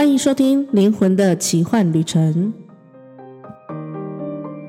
[0.00, 2.54] 欢迎收听《灵魂的奇幻旅程》。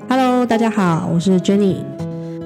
[0.06, 1.76] Hello，大家好，我是 Jenny。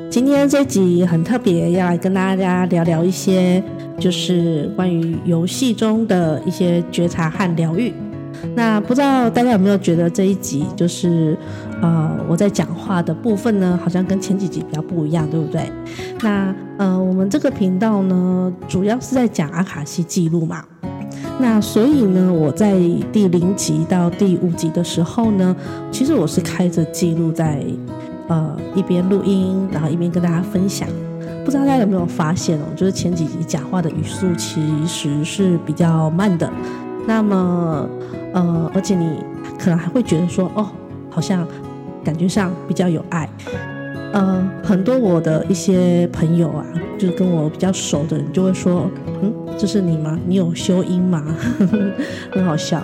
[0.09, 3.61] 今天这集很特别，要来跟大家聊聊一些，
[3.99, 7.93] 就是关于游戏中的一些觉察和疗愈。
[8.55, 11.37] 那不知道大家有没有觉得这一集就是，
[11.83, 15.69] 呃，我在讲话的部分呢，好像跟前几集比较不一样，对不对？
[16.21, 20.65] 那呃，我们这个频道呢，主要是在讲阿卡西记录嘛。
[21.39, 22.79] 那所以呢，我在
[23.13, 25.55] 第零集到第五集的时候呢，
[25.93, 27.63] 其实我是开着记录在，
[28.29, 30.89] 呃，一边录音，然后一边跟大家分享。
[31.45, 36.51] 不知道大家有没有发现哦，就是前几集讲话的语速其实是比较慢的。
[37.07, 37.89] 那么，
[38.33, 39.19] 呃，而且你
[39.59, 40.67] 可能还会觉得说，哦，
[41.11, 41.47] 好像
[42.03, 43.29] 感觉上比较有爱。
[44.17, 46.65] 呃，很多我的一些朋友啊，
[46.99, 48.91] 就是跟我比较熟的人，就会说，
[49.23, 50.19] 嗯，这是你吗？
[50.27, 51.23] 你有修音吗？
[52.33, 52.81] 很好笑。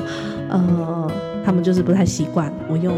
[0.51, 1.11] 呃，
[1.43, 2.95] 他们就是不太习惯我用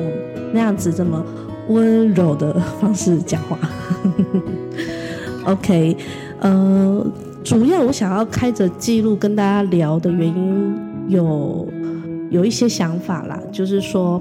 [0.53, 1.25] 那样子这么
[1.69, 3.57] 温柔的方式讲话。
[5.47, 5.97] OK，
[6.41, 7.07] 呃，
[7.45, 10.77] 主要我想要开着记录跟大家聊的原因。
[11.07, 11.69] 有
[12.31, 14.21] 有一些想法啦，就是说，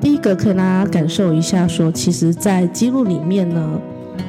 [0.00, 3.80] 第一个可以大家感受一下说，说其实，在记录里面呢，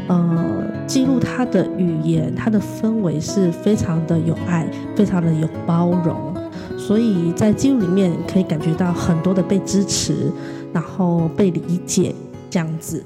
[0.08, 6.34] 呃，记录它的语言，它的氛围是非常的有爱，非常的有包容，
[6.78, 10.32] 所以在记录里面可以感觉到很多的被支持，
[10.74, 12.14] 然后被理解
[12.50, 13.04] 这样子。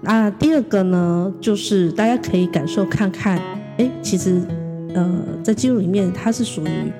[0.00, 3.38] 那第二个呢，就是大家可以感受看看，
[3.78, 4.40] 哎，其实，
[4.94, 6.92] 呃，在记录里面它是属于。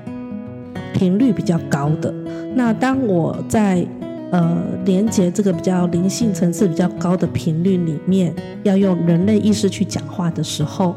[0.96, 2.14] 频率比较高的，
[2.54, 3.84] 那当我在
[4.30, 10.94] 呃连接这个比较灵性层次比较高的频率里面，要用人类意识去讲话的时候，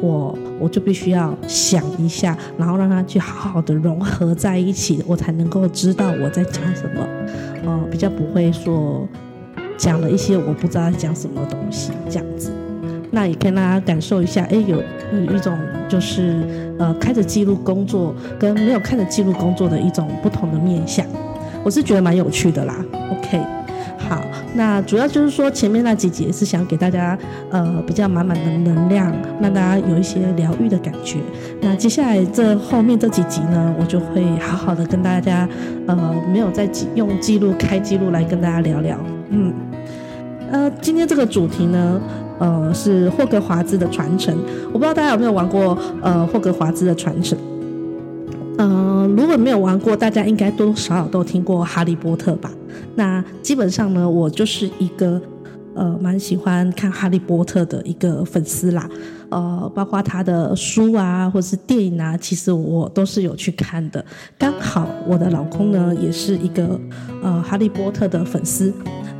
[0.00, 7.06] 我我就必须要想一下，然后让它去好好的融合在一起，我才能够知道我在讲什么，
[7.64, 9.06] 呃，比较不会说
[9.76, 12.50] 讲了一些我不知道讲什么东西这样子。
[13.12, 14.80] 那也可以让大家感受一下，哎，有
[15.26, 15.58] 有一种
[15.88, 21.04] 就是呃开着记录工作跟没有开着记录工作的一种不同的面向，
[21.64, 22.74] 我是觉得蛮有趣的啦。
[23.10, 23.38] OK，
[23.96, 24.22] 好，
[24.54, 27.18] 那主要就是说前面那几集是想给大家
[27.50, 31.18] 呃比较满满的能量，让大家有一些疗愈的感觉。
[31.60, 35.48] 那接下来这后面这几集呢，我就会好好的跟大家
[35.86, 38.98] 呃没有在记用记录开记录来跟大家聊聊。
[39.30, 39.52] 嗯，
[40.50, 42.00] 呃，今天这个主题呢。
[42.40, 44.34] 呃，是霍格华兹的传承。
[44.68, 47.36] 我不知道大家有没有玩过呃霍格华兹的传承。
[48.60, 52.52] 呃，如果没有玩过，大家应该多多少少都听过哈利波特吧？
[52.94, 55.18] 那基本上呢，我就是一个
[55.74, 58.86] 呃蛮喜欢看哈利波特的一个粉丝啦。
[59.30, 64.04] 呃，包括他的书啊，或是电影啊，其实我都是有去看的。
[64.36, 66.78] 刚好我的老公呢，也是一个
[67.22, 68.70] 呃哈利波特的粉丝。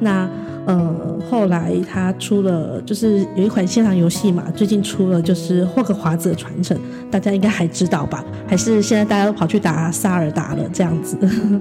[0.01, 0.29] 那
[0.71, 6.79] 呃，后来他出了，就是有一款线上游戏嘛，最近出了就是霍格华兹的传承，
[7.11, 8.25] 大家应该还知道吧？
[8.47, 11.17] 还是现在大家都跑去打萨尔达了这样子？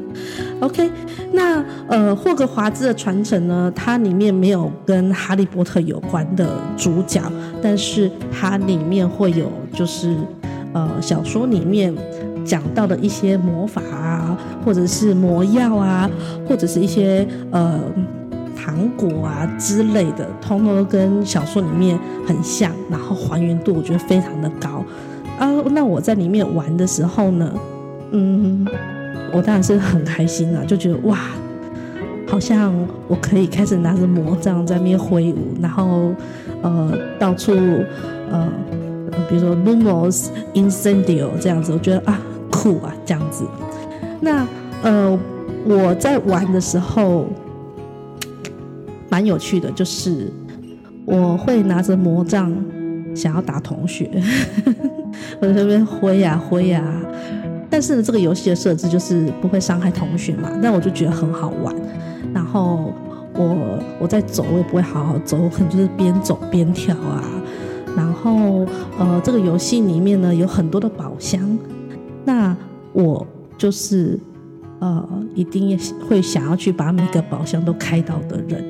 [0.62, 0.88] OK，
[1.32, 7.20] 那呃，霍格华兹的传承呢，它里面没有跟哈利波特有关的主角，
[7.64, 10.16] 但是它里面会有，就是
[10.74, 11.92] 呃，小说里面
[12.46, 16.08] 讲到的一些魔法啊，或者是魔药啊，
[16.48, 17.80] 或者是一些呃。
[18.62, 21.98] 糖果啊之类的，通通都跟小说里面
[22.28, 24.84] 很像，然后还原度我觉得非常的高
[25.40, 25.50] 啊。
[25.72, 27.54] 那我在里面玩的时候呢，
[28.12, 28.68] 嗯，
[29.32, 31.18] 我当然是很开心啊，就觉得哇，
[32.28, 32.74] 好像
[33.08, 36.14] 我可以开始拿着魔杖在那边挥舞，然后
[36.62, 37.54] 呃到处
[38.30, 38.52] 呃，
[39.30, 42.20] 比如说 Lumos Incendio 这样子，我觉得啊
[42.52, 43.46] 酷啊这样子。
[44.20, 44.46] 那
[44.84, 45.18] 呃
[45.66, 47.26] 我在玩的时候。
[49.10, 50.32] 蛮有趣的，就是
[51.06, 52.54] 我会拿着魔杖
[53.16, 54.10] 想要打同学，
[55.42, 56.84] 我在那边挥呀挥呀，
[57.70, 61.76] 但是呢，这个游戏的设置就是不会伤害同学嘛，但我就觉得很好玩。
[62.34, 62.94] 然后
[63.34, 67.24] 我我在走，我也不会好好走，我可能就是边走边跳啊。
[67.98, 68.68] 然后
[69.00, 71.42] 呃，这个游戏里面呢有很多的宝箱，
[72.24, 72.56] 那
[72.94, 73.26] 我
[73.58, 74.20] 就是
[74.78, 75.04] 呃
[75.34, 78.69] 一定会想要去把每个宝箱都开到的人。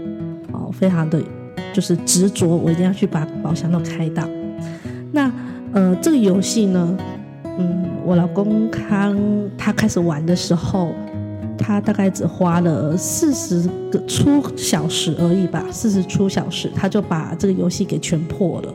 [0.72, 1.22] 非常的，
[1.74, 4.28] 就是执着，我一定要去把宝箱都开到。
[5.12, 5.32] 那
[5.74, 6.98] 呃，这个游戏呢，
[7.46, 9.18] 嗯，我老公康
[9.58, 10.90] 他开始玩的时候，
[11.58, 18.74] 他大概只花了四十个出小时而已吧，四十出小时，他就把这个游戏给全破了，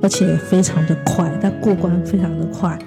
[0.00, 2.78] 而且非常的快，他过关非常的快。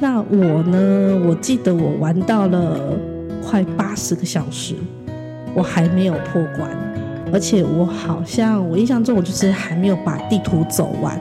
[0.00, 1.20] 那我呢？
[1.26, 2.96] 我记得我玩到了
[3.42, 4.74] 快八十个小时，
[5.54, 6.70] 我还没有破关，
[7.32, 11.20] 而且我好像我印象中我就是还没有把地图走完。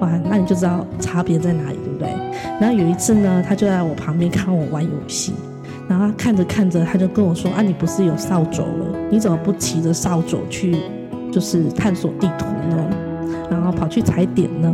[0.00, 2.08] 哇，那你就知道差别在哪里，对不对？
[2.60, 5.32] 然后有一次呢，他就在我旁边看我玩游戏，
[5.88, 8.98] 然后他看着看着，他就跟我说：“啊，你不是有扫帚了？
[9.10, 10.76] 你怎么不骑着扫帚去，
[11.32, 12.90] 就是探索地图呢？
[13.50, 14.72] 然后跑去踩点呢？”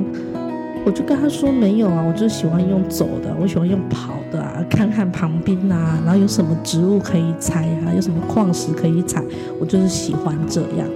[0.90, 9.25] 我就跟他说没有啊，我就喜欢用走的，我喜欢用跑的啊，看看旁边啊，然后有什么植物可以采啊，有什么矿石可以采，
[9.60, 10.88] 我就是喜欢这样。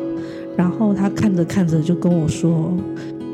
[0.56, 2.76] 然后他看着看着就跟我说：“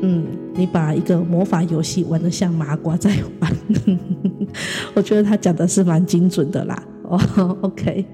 [0.03, 0.23] 嗯，
[0.53, 3.09] 你把一个魔法游戏玩得像麻瓜在
[3.39, 3.51] 玩。
[4.93, 6.83] ”我觉得他讲的是蛮精准的啦。
[7.05, 7.19] 哦，
[7.61, 8.05] OK，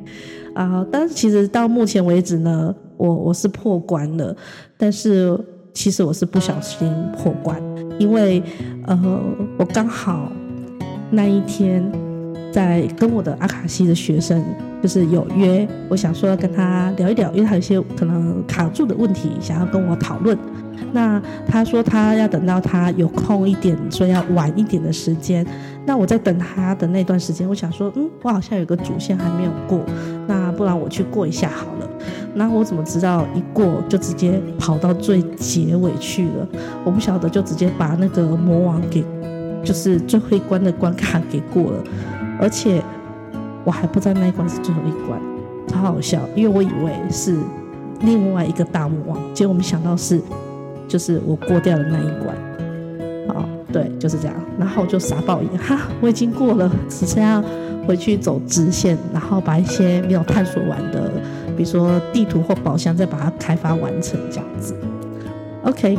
[0.55, 4.33] 啊，但是其实到目前为止呢，我我是破关了，
[4.77, 5.37] 但是
[5.73, 7.61] 其实我是不小心破关。
[7.99, 8.41] 因为，
[8.85, 9.19] 呃，
[9.57, 10.31] 我刚好
[11.09, 11.83] 那一天
[12.51, 14.43] 在跟我的阿卡西的学生
[14.81, 20.37] 就是有约，我想说要跟他聊一聊，因为他有些可能卡住的问题想要跟我讨论。
[20.93, 25.45] 那他说他要等到他有空一点，所以要晚一点的时间。
[25.85, 29.81] 那我在等他的那段时间，我想说，嗯，我好像有个主线还没有过，
[30.27, 31.86] 那不然我去过一下好了。
[32.33, 36.47] 那我怎么知道一过就直接跑到最结尾去了？
[36.83, 39.03] 我不晓得，就直接把那个魔王给，
[39.63, 41.83] 就是最后一关的关卡给过了，
[42.39, 42.81] 而且
[43.63, 45.19] 我还不知道那一关是最后一关，
[45.67, 47.37] 超好笑，因为我以为是
[48.01, 50.21] 另外一个大魔王，结果没想到是
[50.87, 52.37] 就是我过掉的那一关。
[53.27, 54.35] 好，对，就是这样。
[54.57, 57.43] 然后我就傻爆眼，哈，我已经过了，只剩下
[57.87, 61.09] 回去走支线，然后把一些没有探索完的。
[61.55, 64.75] 比如说地图或宝箱，再把它开发完成这样子。
[65.63, 65.97] OK，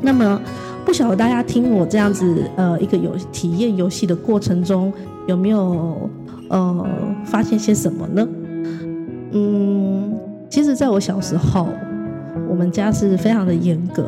[0.00, 0.40] 那么
[0.84, 4.90] 不晓得大家听我这样子呃一个游体验游戏的过程中，
[5.26, 6.08] 有没有
[6.48, 6.86] 呃
[7.26, 8.26] 发现些什么呢？
[9.32, 10.18] 嗯，
[10.48, 11.68] 其实在我小时候，
[12.48, 14.06] 我们家是非常的严格，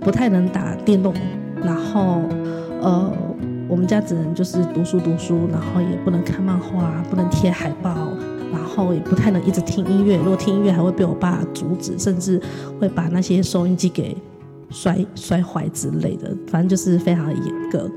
[0.00, 1.12] 不太能打电动，
[1.62, 2.22] 然后
[2.80, 3.12] 呃
[3.70, 7.94] 我们家只能就是读书读书，然后也不能看漫画，不能贴海报。
[8.52, 12.40] 然后也不太能一直听音乐，如果听音乐还会被我爸阻止，甚至
[12.80, 14.16] 会把那些收音机给
[14.70, 17.88] 摔摔坏之类的，反正就是非常严格。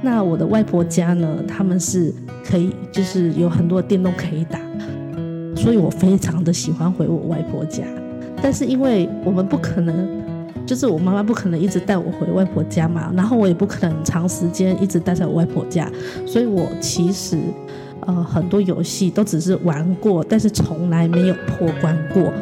[0.00, 4.58] 那我的外婆家呢，他们是可以，就是有很多电动可以打，
[5.54, 7.82] 所以我非常的喜欢回我外婆家。
[8.42, 10.08] 但是因为我们不可能，
[10.70, 15.90] 就是我妈妈不可能一直带我回外婆家嘛，然后我也不可能长时间一直待在我外婆家，
[16.24, 17.36] 所以我其实。
[18.06, 22.32] 呃，很多游戏都只是玩过，但是从来没有破关过。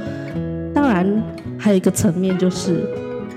[0.73, 1.21] 当然，
[1.59, 2.89] 还有一个层面就是，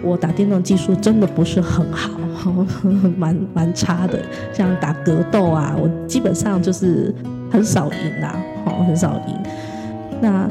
[0.04, 2.12] 我打电动技术真的不是很好，
[3.18, 4.20] 蛮蛮差的。
[4.54, 7.12] 像打格斗啊，我基本上就是
[7.52, 9.36] 很少赢啦，哦，很少赢。
[10.22, 10.48] 那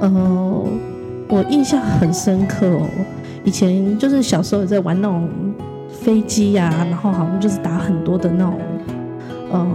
[0.00, 0.64] 呃，
[1.28, 2.88] 我印象很深刻哦，
[3.44, 5.28] 以前就是小时候有在玩那种
[5.90, 8.58] 飞机呀，然后好像就是打很多的那种，
[9.50, 9.66] 呃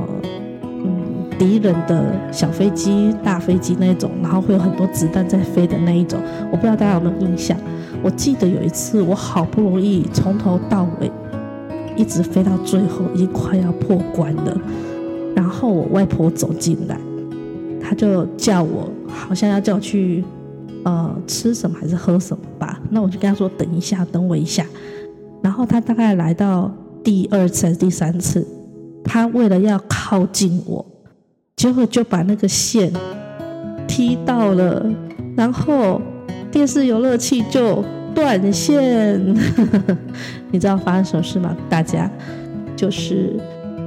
[0.62, 1.04] 嗯。
[1.38, 6.20] 敌人的小飞机、大飞机那种，然后会有很多子弹在飞的那一种，
[6.52, 7.56] 我不知道大家有没有印象？
[8.02, 11.12] 我记得有一次，我好不容易从头到尾
[11.96, 14.58] 一直飞到最后，已经快要破关了，
[15.36, 17.00] 然后我外婆走进来，
[17.80, 20.24] 她就叫我，好像要叫我去
[20.88, 22.80] 呃吃什么还是喝什么吧？
[22.90, 24.66] 那我就跟他说等一下，等我一下。
[25.44, 26.72] 然后他大概来到
[27.04, 28.48] 第二次还是第三次，
[29.04, 30.86] 他为了要靠近我。
[31.58, 32.90] 结果就把那个线
[33.86, 34.86] 踢到了，
[35.36, 36.02] 然后
[36.50, 37.84] 电视游乐器就
[38.16, 39.20] 断线。
[40.52, 41.58] 你知道发生什么事吗？
[41.68, 42.10] 大家
[42.76, 43.36] 就是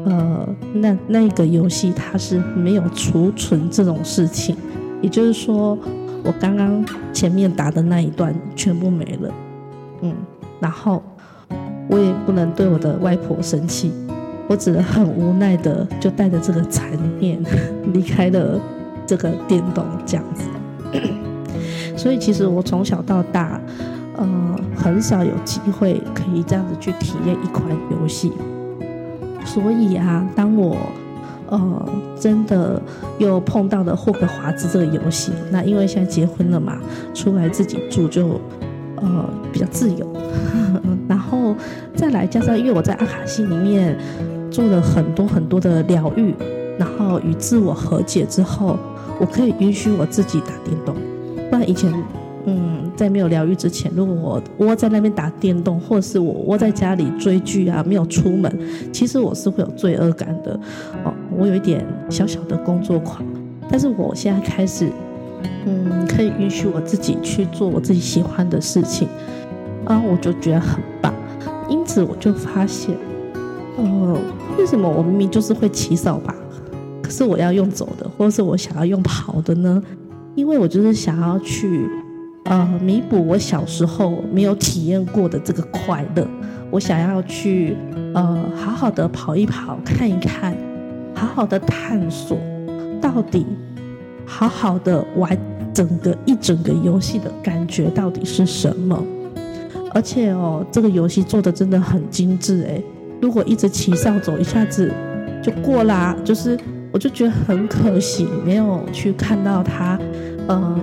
[0.04, 4.54] 呃，那那个游戏它是没有储存这种事情，
[5.00, 5.78] 也就是说，
[6.25, 9.35] 我刚刚前面打的那一段全部没了。
[10.03, 10.15] 嗯，
[10.61, 11.03] 然后
[11.89, 13.93] 我也不能对我的外婆生气。
[14.49, 17.41] 我只能很无奈的就带着这个残念
[17.95, 18.61] 离开了
[19.07, 20.49] 这个电动这样子，
[21.97, 23.61] 所以其实我从小到大，
[24.17, 28.33] 呃，很少有机会可以这样子去体验一款游戏。
[29.45, 30.77] 所以啊，当我
[31.50, 31.88] 呃
[32.19, 32.80] 真的
[33.19, 36.78] 又碰到了霍格华兹这个游戏，那因为现在结婚了嘛，
[37.14, 38.40] 出来自己住就
[38.97, 40.07] 呃比较自由，
[41.07, 41.54] 然后
[41.95, 43.97] 再来加上因为我在阿卡西里面。
[44.50, 46.35] 做了很多很多的疗愈，
[46.76, 48.76] 然后与自我和解之后，
[49.21, 50.92] 我可以允许我自己打电动。
[51.49, 51.88] 不然以前
[52.47, 58.50] 嗯，在没有疗愈之前，如果我窝在那边打电动，或者是我窝在家里追剧啊，没有出门，
[58.90, 60.59] 其实我是会有罪恶感的。
[61.04, 63.23] 哦，我有一点小小的工作狂，
[63.68, 64.88] 但是我现在开始，
[65.66, 69.06] 嗯，可以允许我自己去做我自己喜欢的事情，
[69.85, 71.12] 啊，我就觉得很棒。
[71.68, 72.97] 因此，我就发现，
[73.76, 74.16] 呃，
[74.59, 76.35] 为什么我明明就是会骑扫把，
[77.02, 79.82] 可是我要用走的，或者是我想要用跑的呢？
[80.35, 81.87] 因为我就是想要去。
[82.50, 86.26] 呃，弥补我小时候没有体验过的这个快乐，
[86.69, 87.76] 我想要去
[88.12, 90.52] 呃好好的跑一跑，看一看，
[91.14, 92.37] 好好的探索，
[93.00, 93.47] 到底
[94.26, 95.38] 好好的玩
[95.73, 99.00] 整个一整个游戏的感觉到底是什么？
[99.95, 102.83] 而且哦，这个游戏做的真的很精致诶，
[103.23, 104.92] 如果一直骑上走，一下子
[105.40, 106.59] 就过啦，就是
[106.90, 109.97] 我就觉得很可惜，没有去看到它，
[110.49, 110.76] 呃。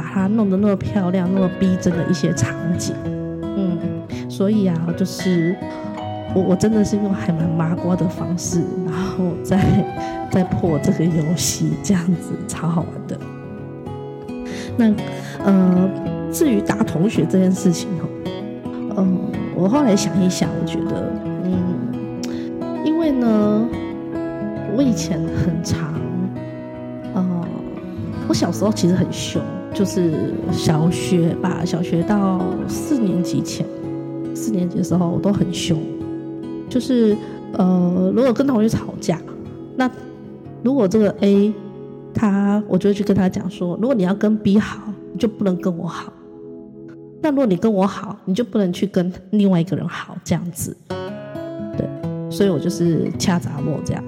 [0.00, 2.94] 把它弄得那么漂亮、那么逼真的一些场景，
[3.42, 3.78] 嗯，
[4.30, 5.54] 所以啊，就是
[6.34, 9.60] 我我真的是用还蛮麻瓜的方式，然后再
[10.30, 13.18] 再破这个游戏，这样子超好玩的。
[14.78, 14.90] 那
[15.44, 15.90] 呃，
[16.32, 18.08] 至于打同学这件事情哦，
[18.96, 19.06] 嗯、呃，
[19.54, 21.12] 我后来想一想，我觉得，
[21.44, 21.52] 嗯，
[22.86, 23.68] 因为呢，
[24.74, 25.92] 我以前很长，
[27.12, 27.44] 呃，
[28.26, 29.42] 我小时候其实很凶。
[29.72, 33.64] 就是小学吧，小学到四年级前，
[34.34, 35.78] 四年级的时候我都很凶。
[36.68, 37.16] 就是
[37.52, 39.18] 呃，如果跟同学吵架，
[39.76, 39.90] 那
[40.62, 41.52] 如果这个 A
[42.12, 46.12] 他，我就会去跟他讲说，如果你要跟 B 好，你就不能跟我好。
[47.22, 50.76] 那如果你跟我好，你就不能去跟另外一个人好，这样子。
[51.78, 51.88] 对，
[52.28, 54.04] 所以我就是掐杂我这样。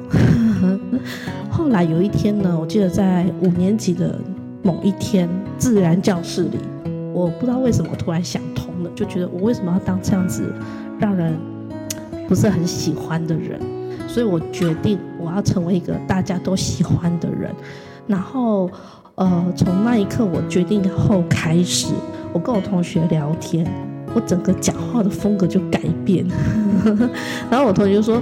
[1.50, 4.18] 后来有一天呢，我记得在五年级的。
[4.64, 5.28] 某一天，
[5.62, 6.58] 自然教室里，
[7.14, 10.52] 我不知道为什么突然想通了，就觉得我为什么要当这样子
[10.98, 11.38] 让人
[12.28, 13.60] 不是很喜欢的人，
[14.08, 17.48] 所以我决定我要成为一个大家都喜欢的人。
[18.08, 18.68] 然后，
[19.14, 21.94] 呃，从那一刻我决定后开始，
[22.32, 23.64] 我跟我同学聊天，
[24.16, 26.26] 我整个讲话的风格就改变。
[27.48, 28.20] 然后我同学就说：“。”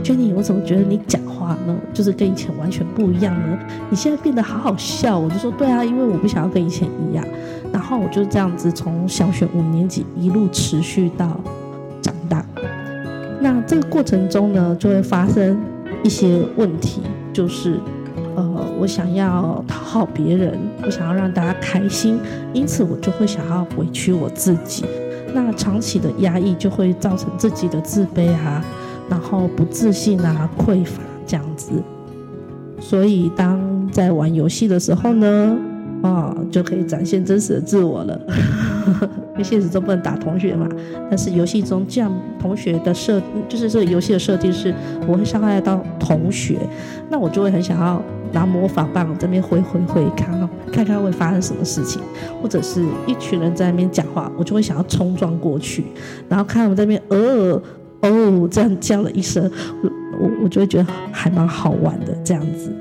[0.00, 3.58] Jenny，我怎么觉得你讲话呢，就是跟以前完全不一样呢？
[3.88, 5.18] 你现在变得好好笑。
[5.18, 7.24] 我就说对啊，因为我不想要跟以前一样。
[7.72, 11.40] 然后我就这样子从小学五年级一路持续到
[12.02, 12.44] 长大。
[13.40, 15.56] 那这个过程中呢，就会发生
[16.02, 17.02] 一些问题，
[17.32, 17.78] 就是
[18.34, 22.18] 呃，我想要讨好别人，我想要让大家开心，
[22.52, 24.84] 因此我就会想要委屈我自己。
[25.32, 28.64] 那长期的压抑就会造成自己的自卑啊。
[29.10, 31.72] 然后不自信啊，匮乏这样子，
[32.80, 35.56] 所以当在玩游戏的时候呢，
[36.00, 38.18] 啊，就可以展现真实的自我了。
[39.32, 40.68] 因为现实中不能打同学嘛，
[41.08, 44.74] 但是游戏中这样同学的设，就是这个游戏的设定是，
[45.06, 46.58] 我会伤害到同学，
[47.10, 48.02] 那我就会很想要
[48.32, 50.28] 拿魔法棒这边挥挥挥，看
[50.72, 52.00] 看看会发生什么事情，
[52.42, 55.84] 或者是一群人在那边讲话，我就会想要冲撞过去，
[56.28, 57.60] 然后看他们在那边呃。
[58.02, 59.50] 哦，这样叫了一声，
[59.82, 59.90] 我
[60.20, 62.72] 我我就会觉得还蛮好玩的这样子，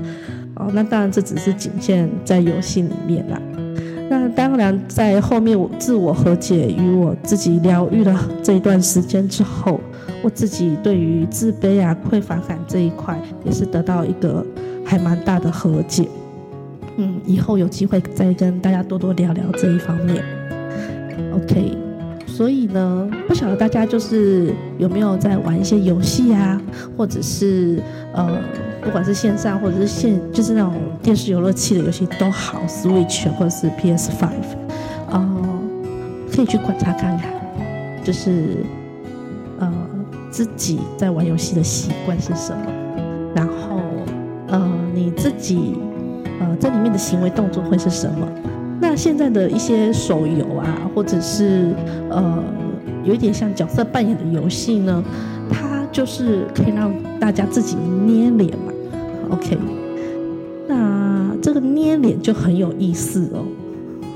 [0.56, 3.42] 哦，那当然这只是仅限在游戏里面啦。
[4.10, 9.80] 那当然在后面我自我和解与我自己疗愈了这一段时间之后，
[10.24, 14.44] 我自己对于自卑啊、匮乏感这一块也是得到一个
[14.84, 16.08] 还蛮大的和解。
[16.98, 20.24] 嗯，以后有机会再跟大家多多聊聊这一方面。
[21.36, 21.89] OK。
[22.40, 26.58] 所以呢，不晓得大家就是有没有在玩一些游戏啊，
[26.96, 28.40] 或者是呃，
[28.82, 34.56] 不管是线上或者是线，就是那种电视游乐器的游戏都好，Switch 或者是 PS Five，
[35.12, 35.38] 呃，
[36.34, 37.30] 可以去观察看看，
[38.06, 38.64] 就是
[39.60, 39.70] 呃
[40.32, 42.72] 自己在玩游戏的习惯是什么，
[43.36, 43.82] 然后
[44.48, 45.74] 呃你自己
[46.40, 48.26] 呃这里面的行为动作会是什么。
[49.00, 51.74] 现在的一些手游啊，或者是
[52.10, 52.44] 呃，
[53.06, 55.02] 有一点像角色扮演的游戏呢，
[55.50, 58.74] 它就是可以让大家自己捏脸嘛。
[59.30, 59.58] OK，
[60.68, 63.46] 那这个捏脸就很有意思哦。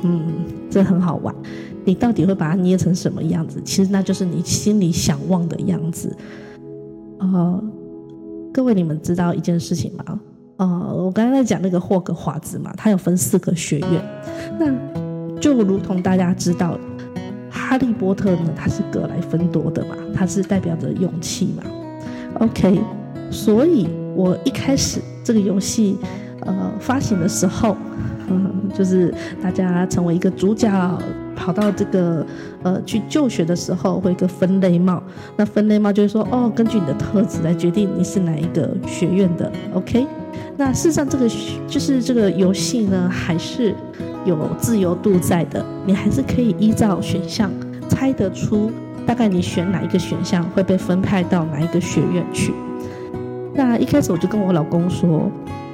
[0.02, 0.22] 嗯，
[0.70, 1.34] 这很好玩。
[1.86, 3.62] 你到底会把它捏成什么样子？
[3.64, 6.14] 其实那就是你心里想望的样子。
[7.20, 7.64] 呃，
[8.52, 10.20] 各位你们知道一件事情吗？
[10.58, 14.22] 呃，我刚才在讲那个霍格华兹嘛，它有分四个学院。
[14.60, 16.78] 那就如同大家知道，
[17.50, 21.64] 哈利波特呢，它是格莱芬多的嘛，它是代表着勇气嘛。
[22.40, 22.80] OK，
[23.32, 25.98] 所以我一开始这个游戏
[26.42, 27.70] 呃发行的时候，
[28.28, 30.70] 呵呵，就是大家成为一个主角，
[31.36, 32.26] 跑到这个
[32.62, 35.02] 呃去就学的时候会一个分类帽，
[35.36, 40.06] 那分类帽就是说哦，根据你的特质来决定你是哪一个学院的，OK？
[40.58, 41.28] 那事实上这个
[41.68, 43.74] 就是这个游戏呢，还是
[44.26, 47.52] 有自由度在的，你还是可以依照选项
[47.90, 48.72] 猜得出
[49.06, 52.54] 大概你选哪一个选项会被分派到哪一个学院去。
[53.54, 55.30] 那一开始我就跟我老公说，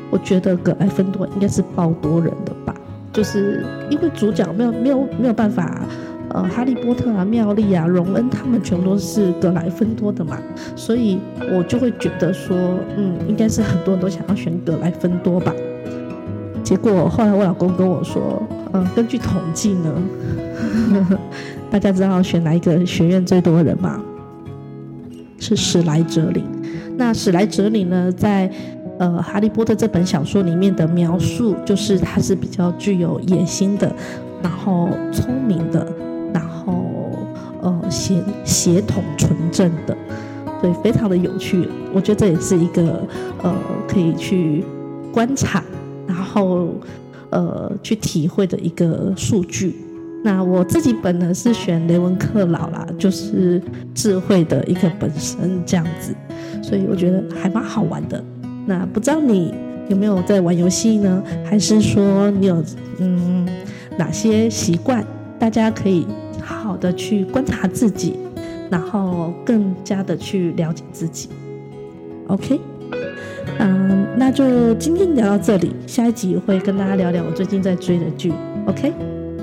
[0.09, 2.73] 我觉得格莱芬多应该是爆多人的吧，
[3.13, 5.81] 就是因为主角没有没有没有办法，
[6.31, 10.37] 呃，哈利波特啊、妙丽啊、荣恩他们全都是格莱芬多的嘛，
[10.75, 11.19] 所以
[11.51, 12.55] 我就会觉得说，
[12.97, 15.53] 嗯，应该是很多人都想要选格莱芬多吧。
[16.63, 18.41] 结果后来我老公跟我说，
[18.73, 19.93] 嗯，根据统计呢，
[21.71, 23.99] 大家知道选哪一个学院最多人吗？
[25.39, 26.43] 是史莱哲林。
[26.97, 28.51] 那史莱哲林呢，在
[28.99, 33.89] 呃《哈利波特》这本小说里面的描述，就是他是比较具有野心的，
[34.43, 35.87] 然后聪明的，
[36.33, 36.83] 然后
[37.61, 39.95] 呃协协同纯正的，
[40.61, 41.67] 所以非常的有趣。
[41.93, 43.07] 我觉得这也是一个
[43.41, 43.53] 呃
[43.87, 44.63] 可以去
[45.11, 45.63] 观察，
[46.07, 46.69] 然后
[47.29, 49.75] 呃去体会的一个数据。
[50.21, 53.61] 那我自己本人是选雷文克劳啦，就是
[53.95, 56.13] 智慧的一个本身这样子。
[56.61, 58.21] 所以我觉得还蛮好玩的。
[58.65, 59.53] 那不知道你
[59.87, 61.23] 有没有在玩游戏呢？
[61.45, 62.61] 还是说你有
[62.99, 63.47] 嗯
[63.97, 65.03] 哪些习惯？
[65.39, 66.05] 大家可以
[66.43, 68.17] 好好的去观察自己，
[68.69, 71.29] 然后更加的去了解自己。
[72.27, 72.59] OK，
[73.57, 78.31] 嗯，那就今天聊到这里，下一集会跟大家聊聊我最近在追的剧。
[78.67, 78.93] OK，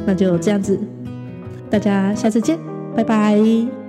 [0.06, 0.78] 那就这样子，
[1.70, 2.58] 大家下次见，
[2.94, 3.85] 拜拜。